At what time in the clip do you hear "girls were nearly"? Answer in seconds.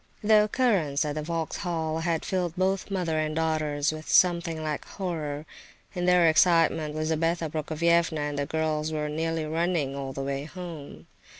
8.47-9.45